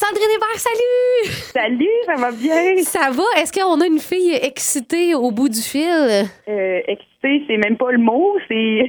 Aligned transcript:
Sandrine 0.00 0.30
Hébert, 0.34 0.58
salut! 0.58 1.30
Salut, 1.52 1.86
ça 2.06 2.14
va 2.14 2.30
bien? 2.30 2.82
Ça 2.84 3.10
va? 3.10 3.22
Est-ce 3.36 3.52
qu'on 3.52 3.78
a 3.82 3.86
une 3.86 3.98
fille 3.98 4.32
excitée 4.32 5.14
au 5.14 5.30
bout 5.30 5.50
du 5.50 5.60
fil? 5.60 6.24
Euh, 6.48 6.80
excitée, 6.88 7.44
c'est 7.46 7.58
même 7.58 7.76
pas 7.76 7.90
le 7.92 7.98
mot, 7.98 8.38
c'est. 8.48 8.88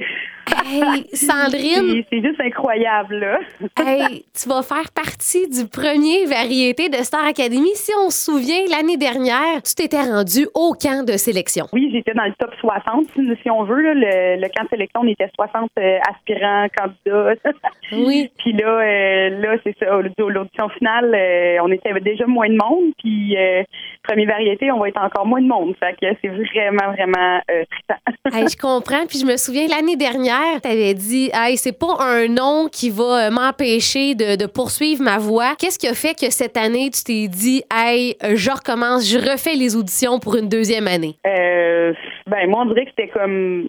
Hey, 0.64 1.06
Sandrine! 1.12 2.04
c'est 2.10 2.22
juste 2.22 2.40
incroyable, 2.40 3.16
là. 3.16 3.38
hey, 3.78 4.24
tu 4.32 4.48
vas 4.48 4.62
faire 4.62 4.90
partie 4.94 5.48
du 5.48 5.68
premier 5.68 6.26
variété 6.26 6.88
de 6.88 6.96
Star 6.96 7.24
Academy. 7.24 7.70
Si 7.74 7.92
on 7.98 8.10
se 8.10 8.24
souvient, 8.24 8.62
l'année 8.70 8.96
dernière, 8.96 9.62
tu 9.62 9.74
t'étais 9.74 10.02
rendu 10.02 10.46
au 10.54 10.74
camp 10.74 11.04
de 11.04 11.12
sélection. 11.16 11.66
Oui, 11.72 11.90
j'étais 11.92 12.14
dans 12.14 12.24
le 12.24 12.32
top 12.38 12.50
60, 12.60 13.06
si 13.42 13.50
on 13.50 13.64
veut. 13.64 13.82
Là. 13.82 13.94
Le, 14.36 14.48
camp 14.48 14.64
de 14.64 14.68
sélection, 14.68 15.00
on 15.02 15.08
était 15.08 15.28
60 15.34 15.70
euh, 15.78 15.98
aspirants, 16.10 16.66
candidats. 16.76 17.34
oui. 17.92 18.30
Puis 18.38 18.52
là, 18.52 18.68
euh, 18.68 19.30
là 19.40 19.56
c'est 19.64 19.76
ça, 19.78 19.86
l'audition 20.18 20.68
finale, 20.70 21.14
euh, 21.14 21.58
on 21.62 21.70
était 21.70 21.92
déjà 22.00 22.26
moins 22.26 22.48
de 22.48 22.56
monde. 22.56 22.92
Puis 22.98 23.36
premier 24.02 24.26
variété, 24.26 24.70
on 24.72 24.78
va 24.78 24.88
être 24.88 25.02
encore 25.02 25.26
moins 25.26 25.40
de 25.40 25.48
monde. 25.48 25.74
Fait 25.78 25.94
que 26.00 26.16
c'est 26.20 26.28
vraiment, 26.28 26.92
vraiment 26.92 27.40
trippant. 27.46 28.00
hey, 28.36 28.48
je 28.48 28.56
comprends. 28.56 29.06
Puis 29.06 29.18
je 29.18 29.26
me 29.26 29.36
souviens, 29.36 29.66
l'année 29.68 29.96
dernière, 29.96 30.31
tu 30.62 30.68
avais 30.68 30.94
dit 30.94 31.30
Hey, 31.32 31.56
c'est 31.56 31.78
pas 31.78 31.96
un 32.00 32.28
nom 32.28 32.68
qui 32.70 32.90
va 32.90 33.26
euh, 33.26 33.30
m'empêcher 33.30 34.14
de, 34.14 34.46
poursuivre 34.46 35.02
ma 35.02 35.18
voix. 35.18 35.54
Qu'est-ce 35.58 35.78
qui 35.78 35.88
a 35.88 35.94
fait 35.94 36.14
que 36.14 36.30
cette 36.30 36.56
année, 36.56 36.90
tu 36.90 37.04
t'es 37.04 37.28
dit 37.28 37.62
Hey, 37.72 38.16
je 38.22 38.50
recommence, 38.50 39.08
je 39.08 39.18
refais 39.18 39.54
les 39.54 39.76
auditions 39.76 40.18
pour 40.18 40.36
une 40.36 40.48
deuxième 40.48 40.86
année? 40.86 41.14
Euh, 41.26 41.92
ben, 42.26 42.48
moi, 42.48 42.62
on 42.62 42.66
dirait 42.66 42.84
que 42.84 42.90
c'était 42.96 43.08
comme 43.08 43.68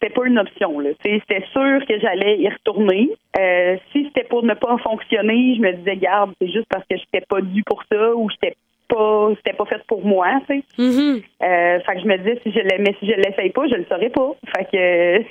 c'était 0.00 0.14
pas 0.14 0.26
une 0.26 0.38
option. 0.38 0.78
C'était 1.02 1.44
sûr 1.52 1.86
que 1.86 2.00
j'allais 2.00 2.38
y 2.38 2.48
retourner. 2.48 3.10
Euh, 3.38 3.76
si 3.92 4.04
c'était 4.06 4.26
pour 4.26 4.42
ne 4.42 4.54
pas 4.54 4.78
fonctionner, 4.78 5.56
je 5.56 5.60
me 5.60 5.72
disais, 5.72 5.96
garde, 5.96 6.32
c'est 6.40 6.48
juste 6.48 6.66
parce 6.70 6.84
que 6.88 6.96
je 6.96 7.02
n'étais 7.12 7.26
pas 7.28 7.40
dû 7.42 7.62
pour 7.64 7.82
ça 7.90 8.14
ou 8.14 8.30
j'étais 8.30 8.56
pas 8.90 9.30
c'était 9.36 9.56
pas 9.56 9.64
fait 9.64 9.82
pour 9.86 10.04
moi, 10.04 10.40
tu 10.48 10.56
sais. 10.56 10.64
Mm-hmm. 10.78 11.22
Euh, 11.42 11.80
fait 11.80 11.94
que 11.94 12.00
je 12.00 12.06
me 12.06 12.18
disais 12.18 12.40
si 12.42 12.52
je 12.52 12.60
l'aimais 12.60 12.94
si 12.98 13.06
je 13.06 13.12
l'essaye 13.12 13.50
pas, 13.50 13.66
je 13.68 13.76
le 13.76 13.84
saurais 13.86 14.10
pas. 14.10 14.32
Fait 14.56 14.64
que 14.64 15.24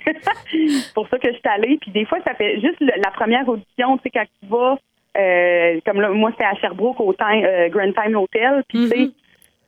c'est 0.51 0.93
pour 0.93 1.07
ça 1.09 1.17
que 1.19 1.27
je 1.27 1.37
suis 1.37 1.49
allée. 1.49 1.77
Puis 1.81 1.91
des 1.91 2.05
fois, 2.05 2.19
ça 2.25 2.33
fait 2.33 2.59
juste 2.59 2.79
la 2.79 3.11
première 3.11 3.47
audition, 3.47 3.97
tu 3.97 4.03
sais, 4.03 4.09
quand 4.11 4.25
tu 4.41 4.49
vas 4.49 4.77
euh, 5.17 5.79
comme 5.85 6.01
là, 6.01 6.09
moi 6.09 6.31
c'était 6.31 6.45
à 6.45 6.55
Sherbrooke 6.55 6.99
au 7.01 7.13
time, 7.13 7.43
euh, 7.43 7.69
Grand 7.69 7.91
Time 7.91 8.15
Hotel. 8.15 8.63
Puis 8.67 8.79
tu 8.79 8.87
sais, 8.87 8.97
mm-hmm. 8.97 9.11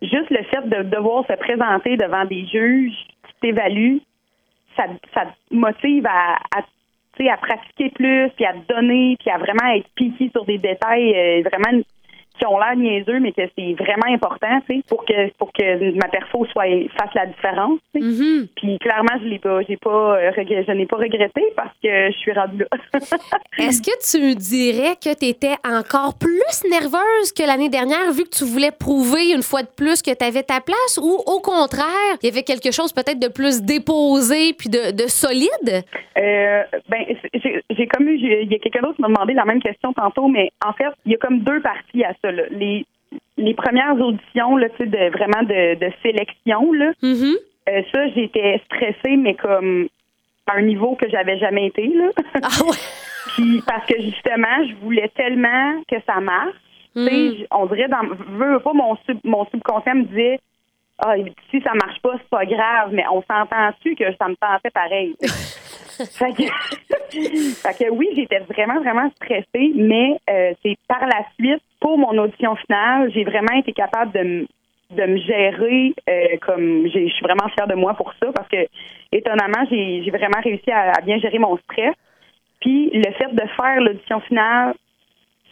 juste 0.02 0.30
le 0.30 0.44
fait 0.44 0.68
de 0.68 0.90
devoir 0.90 1.26
se 1.28 1.34
présenter 1.34 1.98
devant 1.98 2.26
des 2.26 2.46
juges 2.46 2.96
qui 3.28 3.34
t'évaluent, 3.42 4.02
ça, 4.78 4.86
ça 5.14 5.26
te 5.26 5.56
motive 5.56 6.06
à, 6.08 6.38
à 6.56 6.62
à 7.30 7.38
pratiquer 7.38 7.92
plus, 7.92 8.32
puis 8.36 8.46
à 8.46 8.54
te 8.54 8.74
donner, 8.74 9.16
puis 9.20 9.30
à 9.30 9.38
vraiment 9.38 9.72
être 9.76 9.88
piqué 9.96 10.32
sur 10.32 10.44
des 10.44 10.58
détails, 10.58 11.44
vraiment 11.44 11.84
qui 12.42 12.48
ont 12.48 12.58
l'air 12.58 12.76
niaiseux, 12.76 13.20
mais 13.20 13.32
que 13.32 13.44
c'est 13.56 13.74
vraiment 13.74 14.12
important, 14.12 14.60
tu 14.68 14.78
sais, 14.78 14.84
pour 14.88 15.06
que 15.06 15.32
pour 15.38 15.54
que 15.54 15.96
ma 15.96 16.08
perfo 16.08 16.46
soit 16.52 16.66
fasse 16.98 17.14
la 17.14 17.28
différence. 17.28 17.80
Mm-hmm. 17.96 18.48
Puis 18.56 18.80
clairement, 18.80 19.20
je 19.22 19.28
l'ai 19.28 19.40
pas, 19.40 19.62
j'ai 19.68 19.78
pas, 19.78 20.18
euh, 20.18 20.32
je 20.36 20.72
n'ai 20.72 20.86
pas 20.88 20.98
regretté 20.98 21.44
parce 21.56 21.74
que 21.84 22.12
je 22.12 22.18
suis 22.18 22.34
rendue 22.34 22.60
là. 22.60 23.00
Est-ce 23.60 23.82
que 23.82 23.94
tu 24.10 24.36
dirais 24.36 24.96
que 24.96 25.14
tu 25.14 25.26
étais 25.26 25.56
encore 25.64 26.18
plus 26.18 26.64
nerveuse 26.70 27.32
que 27.38 27.46
l'année 27.46 27.70
dernière, 27.70 28.12
vu 28.12 28.24
que 28.24 28.36
tu 28.36 28.44
voulais 28.44 28.72
prouver 28.72 29.34
une 29.36 29.44
fois 29.44 29.62
de 29.62 29.70
plus 29.76 30.02
que 30.02 30.12
tu 30.12 30.26
avais 30.26 30.44
ta 30.44 30.62
place, 30.62 31.00
ou 31.02 31.22
au 31.28 31.40
contraire, 31.42 32.18
il 32.24 32.30
y 32.30 32.32
avait 32.32 32.44
quelque 32.44 32.72
chose 32.72 32.92
peut-être 32.92 33.20
de 33.20 33.28
plus 33.28 33.62
déposé 33.62 34.54
puis 34.58 34.70
de, 34.70 34.92
de 34.92 35.08
solide? 35.08 35.86
Euh, 36.18 36.64
ben, 36.90 37.06
j'ai 37.70 37.88
comme 37.88 38.08
eu, 38.08 38.16
il 38.16 38.52
y 38.52 38.56
a 38.56 38.60
quelqu'un 38.60 38.82
d'autre 38.82 38.96
qui 38.96 39.02
m'a 39.02 39.10
demandé 39.10 39.34
la 39.34 39.46
même 39.46 39.62
question 39.62 39.94
tantôt, 39.94 40.28
mais 40.28 40.50
en 40.66 40.74
fait, 40.74 40.90
il 41.06 41.12
y 41.12 41.16
a 41.16 41.18
comme 41.18 41.40
deux 41.42 41.62
parties 41.62 42.04
à 42.04 42.14
ça. 42.22 42.31
Les, 42.52 42.86
les 43.38 43.54
premières 43.54 44.00
auditions, 44.00 44.58
là, 44.58 44.68
de, 44.80 45.12
vraiment 45.12 45.44
de, 45.44 45.76
de 45.76 45.92
sélection, 46.02 46.72
là, 46.74 46.92
mm-hmm. 47.02 47.36
euh, 47.70 47.82
ça, 47.92 48.08
j'étais 48.10 48.62
stressée, 48.66 49.18
mais 49.18 49.36
comme 49.36 49.88
à 50.48 50.58
un 50.58 50.62
niveau 50.64 50.96
que 50.96 51.10
j'avais 51.10 51.38
jamais 51.38 51.68
été. 51.68 51.88
Là. 51.88 52.10
Ah 52.42 52.48
Puis 53.36 53.62
parce 53.66 53.86
que 53.86 54.02
justement, 54.02 54.66
je 54.68 54.76
voulais 54.84 55.10
tellement 55.16 55.82
que 55.90 55.96
ça 56.06 56.20
marche. 56.20 56.56
Mm. 56.96 57.46
On 57.52 57.66
dirait, 57.68 57.88
dans, 57.88 58.04
veux 58.04 58.60
pas, 58.60 58.74
mon, 58.74 58.98
mon 59.24 59.46
subconscient 59.46 59.96
me 59.96 60.04
disait 60.06 60.40
ah, 61.04 61.16
si 61.50 61.62
ça 61.62 61.74
marche 61.74 62.00
pas, 62.02 62.14
c'est 62.18 62.30
pas 62.30 62.46
grave, 62.46 62.90
mais 62.92 63.04
on 63.12 63.24
s'entend-tu 63.24 63.96
que 63.96 64.06
ça 64.18 64.28
me 64.28 64.36
tentait 64.36 64.70
pareil? 64.72 65.16
fait, 66.12 67.78
que, 67.78 67.90
oui, 67.92 68.10
j'étais 68.16 68.40
vraiment, 68.40 68.80
vraiment 68.80 69.10
stressée, 69.16 69.72
mais 69.76 70.18
euh, 70.30 70.54
c'est 70.64 70.78
par 70.88 71.06
la 71.06 71.26
suite, 71.40 71.62
pour 71.80 71.98
mon 71.98 72.18
audition 72.18 72.56
finale, 72.56 73.12
j'ai 73.14 73.24
vraiment 73.24 73.54
été 73.58 73.74
capable 73.74 74.12
de, 74.12 74.48
de 74.96 75.04
me 75.06 75.18
gérer 75.18 75.94
euh, 76.10 76.38
comme 76.42 76.88
je 76.88 77.08
suis 77.08 77.24
vraiment 77.24 77.50
fière 77.50 77.68
de 77.68 77.76
moi 77.76 77.94
pour 77.94 78.14
ça 78.22 78.32
parce 78.34 78.48
que 78.50 78.68
étonnamment 79.12 79.66
j'ai 79.70 80.10
vraiment 80.10 80.40
réussi 80.44 80.70
à, 80.70 81.00
bien 81.02 81.18
gérer 81.18 81.40
mon 81.40 81.58
stress 81.58 81.96
puis 82.60 82.92
le 82.94 83.12
fait 83.14 83.34
de 83.34 83.48
faire 83.58 83.82
l'audition 83.82 84.20
finale 84.22 84.76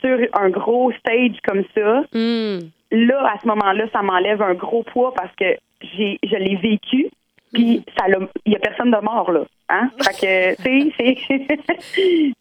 sur 0.02 0.20
un 0.34 0.50
gros 0.50 0.92
stage 0.92 1.38
comme 1.48 1.64
ça 1.74 2.04
hmm 2.14 2.60
là, 2.92 3.34
à 3.34 3.40
ce 3.40 3.48
moment-là, 3.48 3.86
ça 3.92 4.02
m'enlève 4.02 4.42
un 4.42 4.54
gros 4.54 4.84
poids 4.84 5.14
parce 5.16 5.34
que 5.36 5.58
j'ai, 5.82 6.20
je 6.24 6.36
l'ai 6.36 6.56
vécu. 6.56 7.10
Puis 7.54 7.84
ça 7.98 8.06
il 8.46 8.54
y 8.54 8.56
a 8.56 8.60
personne 8.60 8.92
de 8.92 8.98
mort 8.98 9.32
là, 9.32 9.44
hein? 9.70 9.90
Fait 10.02 10.56
que 10.58 10.64
tu 10.64 10.92
sais, 10.98 11.18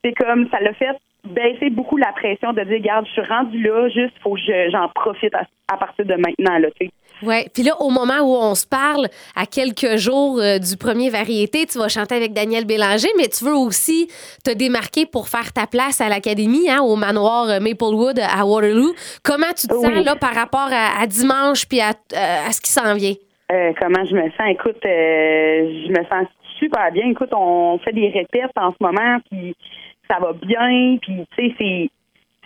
c'est 0.04 0.12
comme 0.18 0.48
ça 0.50 0.60
l'a 0.60 0.74
fait 0.74 0.96
baisser 1.24 1.70
beaucoup 1.70 1.96
la 1.96 2.12
pression 2.12 2.52
de 2.52 2.62
dire, 2.62 2.78
regarde, 2.78 3.06
je 3.06 3.12
suis 3.12 3.28
rendu 3.28 3.62
là, 3.62 3.88
juste 3.88 4.14
faut 4.22 4.34
que 4.34 4.70
j'en 4.70 4.88
profite 4.94 5.34
à, 5.34 5.76
partir 5.76 6.04
de 6.06 6.14
maintenant 6.14 6.58
là, 6.58 6.68
tu 6.78 6.86
sais. 6.86 6.92
Oui. 7.22 7.48
Puis 7.52 7.64
là, 7.64 7.72
au 7.80 7.90
moment 7.90 8.20
où 8.20 8.32
on 8.32 8.54
se 8.54 8.64
parle, 8.64 9.08
à 9.34 9.44
quelques 9.44 9.96
jours 9.96 10.38
euh, 10.38 10.58
du 10.58 10.76
premier 10.76 11.10
variété, 11.10 11.66
tu 11.66 11.78
vas 11.78 11.88
chanter 11.88 12.14
avec 12.14 12.32
Daniel 12.32 12.64
Bélanger, 12.64 13.08
mais 13.16 13.26
tu 13.26 13.44
veux 13.44 13.56
aussi 13.56 14.08
te 14.44 14.52
démarquer 14.52 15.04
pour 15.04 15.28
faire 15.28 15.52
ta 15.52 15.66
place 15.66 16.00
à 16.00 16.08
l'Académie, 16.08 16.70
hein, 16.70 16.80
au 16.80 16.94
manoir 16.94 17.48
euh, 17.48 17.58
Maplewood 17.58 18.20
à 18.20 18.46
Waterloo. 18.46 18.94
Comment 19.24 19.52
tu 19.56 19.66
te 19.66 19.74
sens 19.74 20.04
là 20.04 20.14
par 20.14 20.32
rapport 20.32 20.68
à, 20.70 21.04
dimanche 21.08 21.66
puis 21.66 21.80
à, 21.80 21.90
euh, 21.90 22.46
à, 22.48 22.52
ce 22.52 22.60
qui 22.60 22.70
s'en 22.70 22.94
vient? 22.94 23.14
Comment 23.48 24.04
je 24.04 24.14
me 24.14 24.30
sens? 24.30 24.48
Écoute, 24.48 24.80
je 24.84 25.88
me 25.90 26.04
sens 26.04 26.26
super 26.58 26.90
bien. 26.92 27.08
Écoute, 27.10 27.32
on 27.32 27.78
fait 27.78 27.92
des 27.92 28.08
répètes 28.08 28.56
en 28.56 28.72
ce 28.72 28.76
moment, 28.80 29.18
puis 29.30 29.54
ça 30.10 30.18
va 30.20 30.32
bien, 30.32 30.98
puis 31.00 31.26
tu 31.36 31.48
sais, 31.48 31.54
c'est 31.58 31.90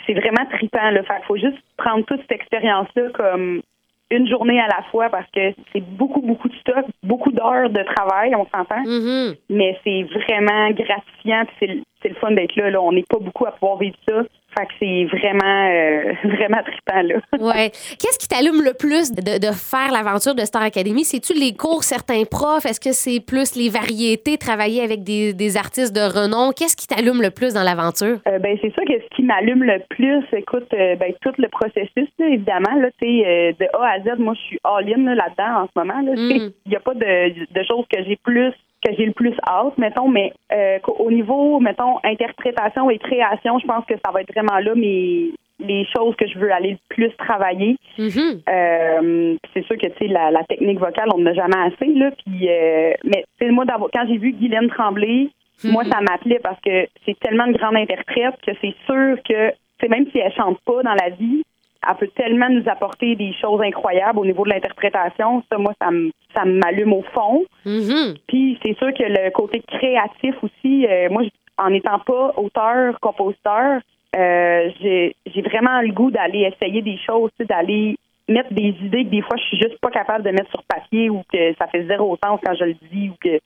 c'est 0.06 0.14
vraiment 0.14 0.44
trippant. 0.50 0.90
Il 0.90 1.04
faut 1.26 1.36
juste 1.36 1.58
prendre 1.76 2.04
toute 2.04 2.20
cette 2.22 2.32
expérience-là 2.32 3.10
comme 3.14 3.62
une 4.10 4.28
journée 4.28 4.60
à 4.60 4.66
la 4.66 4.82
fois 4.90 5.08
parce 5.08 5.30
que 5.30 5.54
c'est 5.72 5.80
beaucoup, 5.80 6.20
beaucoup 6.20 6.48
de 6.48 6.56
stock, 6.56 6.84
beaucoup 7.02 7.32
d'heures 7.32 7.70
de 7.70 7.82
travail, 7.94 8.34
on 8.34 8.46
s'entend. 8.46 8.82
Mm-hmm. 8.82 9.36
Mais 9.50 9.78
c'est 9.84 10.02
vraiment 10.02 10.70
gratifiant, 10.70 11.44
c'est 11.58 12.08
le 12.08 12.14
fun 12.16 12.32
d'être 12.32 12.56
là, 12.56 12.70
là. 12.70 12.82
On 12.82 12.92
n'est 12.92 13.04
pas 13.08 13.18
beaucoup 13.18 13.46
à 13.46 13.52
pouvoir 13.52 13.78
vivre 13.78 13.96
ça. 14.08 14.22
Fait 14.58 14.66
que 14.66 14.72
c'est 14.78 15.04
vraiment, 15.04 15.68
euh, 15.70 16.12
vraiment 16.24 16.62
trippant, 16.62 17.02
là. 17.02 17.14
ouais. 17.40 17.70
Qu'est-ce 17.98 18.18
qui 18.18 18.28
t'allume 18.28 18.62
le 18.62 18.74
plus 18.74 19.12
de, 19.12 19.38
de 19.38 19.52
faire 19.52 19.90
l'aventure 19.92 20.34
de 20.34 20.42
Star 20.42 20.62
Academy? 20.62 21.04
C'est-tu 21.04 21.32
les 21.32 21.54
cours, 21.54 21.84
certains 21.84 22.24
profs? 22.24 22.66
Est-ce 22.66 22.80
que 22.80 22.92
c'est 22.92 23.20
plus 23.20 23.56
les 23.56 23.68
variétés, 23.70 24.36
travailler 24.36 24.82
avec 24.82 25.04
des, 25.04 25.32
des 25.32 25.56
artistes 25.56 25.94
de 25.94 26.00
renom? 26.00 26.52
Qu'est-ce 26.52 26.76
qui 26.76 26.86
t'allume 26.86 27.22
le 27.22 27.30
plus 27.30 27.54
dans 27.54 27.62
l'aventure? 27.62 28.18
Euh, 28.28 28.38
ben, 28.38 28.58
c'est 28.60 28.74
ça 28.74 28.84
que 28.84 28.92
ce 28.92 29.16
qui 29.16 29.22
m'allume 29.22 29.64
le 29.64 29.80
plus, 29.88 30.22
écoute, 30.36 30.68
euh, 30.74 30.96
ben, 30.96 31.12
tout 31.22 31.32
le 31.38 31.48
processus, 31.48 32.08
évidemment, 32.18 32.74
là, 32.76 32.88
euh, 33.02 33.52
de 33.58 33.66
A 33.76 33.92
à 33.94 34.00
Z, 34.00 34.18
moi, 34.18 34.34
je 34.34 34.40
suis 34.40 34.58
all-in 34.64 35.14
là-dedans 35.14 35.62
en 35.62 35.66
ce 35.66 35.72
moment. 35.78 36.02
Mm. 36.02 36.52
Il 36.66 36.68
n'y 36.68 36.76
a 36.76 36.80
pas 36.80 36.94
de, 36.94 37.52
de 37.52 37.62
choses 37.64 37.86
que 37.90 38.02
j'ai 38.04 38.16
plus 38.16 38.52
que 38.82 38.94
j'ai 38.96 39.06
le 39.06 39.12
plus 39.12 39.34
hâte, 39.48 39.78
mettons, 39.78 40.08
mais 40.08 40.32
euh, 40.52 40.78
au 40.98 41.10
niveau, 41.10 41.60
mettons, 41.60 41.98
interprétation 42.04 42.90
et 42.90 42.98
création, 42.98 43.58
je 43.58 43.66
pense 43.66 43.84
que 43.86 43.94
ça 44.04 44.10
va 44.12 44.20
être 44.22 44.32
vraiment 44.32 44.58
là 44.58 44.74
mes 44.74 45.32
les 45.60 45.86
choses 45.96 46.16
que 46.16 46.26
je 46.26 46.38
veux 46.38 46.52
aller 46.52 46.72
le 46.72 46.78
plus 46.88 47.10
travailler. 47.16 47.76
Mm-hmm. 47.98 48.40
Euh, 48.48 49.36
c'est 49.54 49.64
sûr 49.64 49.76
que 49.76 49.86
tu 49.86 49.98
sais 49.98 50.06
la, 50.08 50.30
la, 50.30 50.44
technique 50.44 50.78
vocale, 50.78 51.08
on 51.14 51.18
n'a 51.18 51.34
jamais 51.34 51.56
assez 51.56 51.86
là. 51.94 52.10
Puis, 52.10 52.48
euh, 52.48 52.92
mais 53.04 53.24
moi, 53.50 53.64
quand 53.68 54.06
j'ai 54.08 54.18
vu 54.18 54.32
Guylaine 54.32 54.68
Tremblay, 54.68 55.28
moi 55.64 55.84
ça 55.84 56.00
m'appelait 56.00 56.40
parce 56.42 56.60
que 56.60 56.86
c'est 57.04 57.18
tellement 57.20 57.44
une 57.46 57.56
grande 57.56 57.76
interprète 57.76 58.34
que 58.44 58.52
c'est 58.60 58.74
sûr 58.86 59.16
que 59.22 59.52
c'est 59.80 59.88
même 59.88 60.06
si 60.10 60.18
elle 60.18 60.32
chante 60.32 60.58
pas 60.64 60.82
dans 60.82 60.94
la 60.94 61.10
vie, 61.10 61.42
elle 61.88 61.96
peut 61.96 62.08
tellement 62.14 62.48
nous 62.48 62.68
apporter 62.68 63.16
des 63.16 63.32
choses 63.34 63.60
incroyables 63.60 64.18
au 64.18 64.24
niveau 64.24 64.44
de 64.44 64.50
l'interprétation. 64.50 65.42
Ça, 65.50 65.58
moi, 65.58 65.72
ça 65.80 65.88
ça 66.34 66.44
m'allume 66.44 66.92
au 66.92 67.02
fond. 67.12 67.44
Mm-hmm. 67.66 68.16
Puis 68.26 68.58
c'est 68.62 68.76
sûr 68.78 68.92
que 68.94 69.02
le 69.02 69.30
côté 69.30 69.60
créatif 69.60 70.34
aussi, 70.42 70.86
euh, 70.86 71.08
moi, 71.10 71.22
en 71.58 71.70
n'étant 71.70 71.98
pas 71.98 72.32
auteur, 72.36 72.98
compositeur, 73.00 73.80
euh, 74.16 74.70
j'ai 74.80 75.42
vraiment 75.42 75.80
le 75.80 75.92
goût 75.92 76.10
d'aller 76.10 76.50
essayer 76.52 76.82
des 76.82 76.98
choses, 76.98 77.30
d'aller 77.40 77.96
mettre 78.28 78.52
des 78.52 78.74
idées 78.82 79.04
que 79.04 79.10
des 79.10 79.22
fois 79.22 79.36
je 79.36 79.42
suis 79.44 79.58
juste 79.58 79.78
pas 79.80 79.90
capable 79.90 80.24
de 80.24 80.30
mettre 80.30 80.50
sur 80.50 80.62
papier 80.64 81.10
ou 81.10 81.22
que 81.32 81.54
ça 81.58 81.66
fait 81.66 81.86
zéro 81.86 82.16
sens 82.24 82.40
quand 82.44 82.54
je 82.54 82.64
le 82.64 82.76
dis 82.92 83.10
ou 83.10 83.14
que 83.20 83.40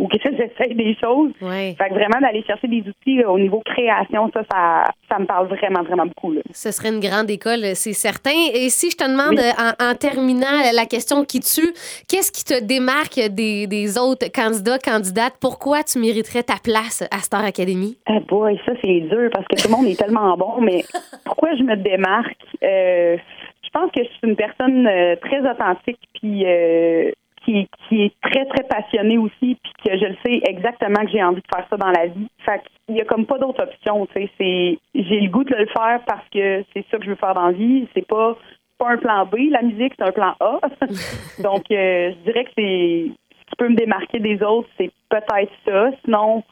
ou 0.00 0.08
que 0.08 0.16
j'essaye 0.24 0.74
des 0.74 0.96
choses. 1.00 1.32
Ouais. 1.42 1.74
Fait 1.78 1.88
que 1.88 1.94
vraiment 1.94 2.20
d'aller 2.20 2.42
chercher 2.44 2.68
des 2.68 2.82
outils 2.88 3.22
euh, 3.22 3.28
au 3.30 3.38
niveau 3.38 3.62
création, 3.64 4.30
ça, 4.34 4.42
ça, 4.50 4.84
ça 5.10 5.18
me 5.18 5.26
parle 5.26 5.46
vraiment, 5.48 5.82
vraiment 5.82 6.06
beaucoup. 6.06 6.32
Là. 6.32 6.40
Ce 6.52 6.70
serait 6.72 6.88
une 6.88 7.00
grande 7.00 7.30
école, 7.30 7.60
c'est 7.74 7.92
certain. 7.92 8.30
Et 8.54 8.68
si 8.70 8.90
je 8.90 8.96
te 8.96 9.04
demande, 9.04 9.38
Oui. 9.38 9.44
euh, 9.44 9.84
en, 9.84 9.90
en 9.90 9.94
terminant 9.94 10.58
la 10.74 10.86
question 10.86 11.24
qui 11.24 11.40
tue, 11.40 11.72
qu'est-ce 12.08 12.32
qui 12.32 12.44
te 12.44 12.62
démarque 12.64 13.20
des, 13.30 13.66
des 13.66 13.98
autres 13.98 14.26
candidats, 14.32 14.78
candidates? 14.78 15.34
Pourquoi 15.40 15.82
tu 15.82 15.98
mériterais 15.98 16.42
ta 16.42 16.56
place 16.62 17.02
à 17.10 17.18
Star 17.18 17.44
Academy? 17.44 17.96
Ah 18.06 18.20
boy, 18.26 18.58
ça 18.66 18.72
c'est 18.82 19.00
dur 19.00 19.28
parce 19.32 19.46
que 19.46 19.56
tout 19.60 19.68
le 19.68 19.76
monde 19.76 19.86
est 19.86 19.98
tellement 19.98 20.36
bon, 20.36 20.60
mais 20.60 20.82
pourquoi 21.24 21.54
je 21.56 21.62
me 21.62 21.76
démarque? 21.76 22.36
Euh, 22.62 23.16
je 23.62 23.68
pense 23.78 23.90
que 23.92 24.02
je 24.02 24.08
suis 24.08 24.20
une 24.24 24.36
personne 24.36 24.86
euh, 24.86 25.16
très 25.16 25.40
authentique 25.48 26.00
puis 26.20 26.44
euh, 26.46 27.10
qui, 27.44 27.68
qui 27.88 28.02
est 28.02 28.12
très, 28.22 28.44
très 28.46 28.64
passionnée 28.64 29.16
aussi, 29.18 29.56
que 29.90 29.98
je 29.98 30.06
le 30.06 30.16
sais 30.24 30.40
exactement 30.44 31.04
que 31.04 31.10
j'ai 31.10 31.22
envie 31.22 31.40
de 31.40 31.46
faire 31.54 31.66
ça 31.68 31.76
dans 31.76 31.90
la 31.90 32.06
vie. 32.06 32.28
Fait 32.44 32.62
qu'il 32.86 32.96
y 32.96 33.00
a 33.00 33.04
comme 33.04 33.26
pas 33.26 33.38
d'autre 33.38 33.62
option, 33.62 34.06
tu 34.06 34.12
sais. 34.14 34.30
C'est 34.38 34.78
j'ai 34.94 35.20
le 35.20 35.28
goût 35.28 35.44
de 35.44 35.54
le 35.54 35.66
faire 35.66 36.00
parce 36.06 36.26
que 36.32 36.64
c'est 36.72 36.84
ça 36.90 36.98
que 36.98 37.04
je 37.04 37.10
veux 37.10 37.16
faire 37.16 37.34
dans 37.34 37.46
la 37.46 37.52
vie. 37.52 37.88
C'est 37.94 38.06
pas 38.06 38.36
pas 38.78 38.92
un 38.92 38.96
plan 38.96 39.26
B, 39.26 39.50
la 39.50 39.62
musique, 39.62 39.92
c'est 39.98 40.08
un 40.08 40.12
plan 40.12 40.34
A. 40.40 40.60
Donc 41.42 41.70
euh, 41.70 42.12
je 42.12 42.24
dirais 42.24 42.44
que 42.44 42.50
c'est 42.56 43.06
ce 43.08 43.50
qui 43.50 43.56
peut 43.58 43.68
me 43.68 43.76
démarquer 43.76 44.20
des 44.20 44.42
autres, 44.42 44.68
c'est 44.78 44.90
peut-être 45.08 45.52
ça. 45.66 45.90
Sinon, 46.04 46.44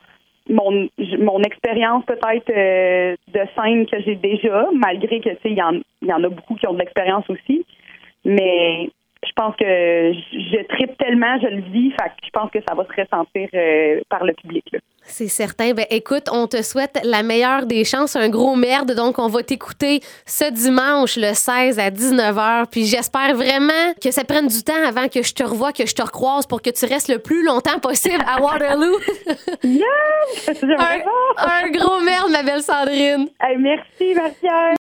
mon 0.48 0.88
mon 1.20 1.42
expérience 1.42 2.04
peut-être 2.06 2.50
euh, 2.50 3.16
de 3.28 3.40
scène 3.54 3.86
que 3.86 4.00
j'ai 4.00 4.16
déjà, 4.16 4.68
malgré 4.72 5.20
que 5.20 5.30
tu 5.30 5.36
sais 5.36 5.50
il 5.50 5.58
y 5.58 5.62
en 5.62 5.74
il 6.02 6.08
y 6.08 6.12
en 6.12 6.24
a 6.24 6.28
beaucoup 6.28 6.54
qui 6.56 6.66
ont 6.66 6.74
de 6.74 6.78
l'expérience 6.80 7.28
aussi, 7.30 7.64
mais 8.24 8.90
je 9.26 9.32
pense 9.34 9.56
que 9.56 9.64
je, 9.64 10.66
tripe 10.68 10.96
tellement, 10.98 11.38
je 11.40 11.48
le 11.48 11.62
vis, 11.62 11.90
fait 11.90 12.08
que 12.08 12.24
je 12.24 12.30
pense 12.30 12.50
que 12.50 12.58
ça 12.68 12.74
va 12.74 12.84
se 12.84 13.00
ressentir 13.00 13.48
euh, 13.54 14.00
par 14.08 14.24
le 14.24 14.32
public. 14.32 14.64
Là. 14.72 14.78
C'est 15.08 15.28
certain. 15.28 15.72
Ben, 15.72 15.86
écoute, 15.90 16.28
on 16.30 16.46
te 16.46 16.62
souhaite 16.62 17.00
la 17.02 17.22
meilleure 17.22 17.66
des 17.66 17.84
chances. 17.84 18.14
Un 18.14 18.28
gros 18.28 18.54
merde. 18.56 18.94
Donc, 18.94 19.18
on 19.18 19.28
va 19.28 19.42
t'écouter 19.42 20.00
ce 20.26 20.52
dimanche, 20.52 21.16
le 21.16 21.32
16 21.32 21.78
à 21.78 21.90
19h. 21.90 22.66
Puis, 22.70 22.84
j'espère 22.84 23.34
vraiment 23.34 23.94
que 24.02 24.10
ça 24.10 24.24
prenne 24.24 24.46
du 24.46 24.62
temps 24.62 24.86
avant 24.86 25.08
que 25.08 25.22
je 25.22 25.32
te 25.32 25.42
revoie, 25.42 25.72
que 25.72 25.86
je 25.86 25.94
te 25.94 26.02
recroise 26.02 26.46
pour 26.46 26.60
que 26.62 26.70
tu 26.70 26.84
restes 26.84 27.08
le 27.08 27.18
plus 27.18 27.44
longtemps 27.44 27.78
possible 27.80 28.22
à 28.26 28.40
Waterloo. 28.40 28.98
Yes! 29.64 30.48
Un, 31.38 31.70
gros 31.70 32.00
merde, 32.00 32.30
ma 32.30 32.42
belle 32.42 32.62
Sandrine. 32.62 33.28
Hey, 33.40 33.56
merci, 33.58 34.14
Marie-Pierre. 34.14 34.76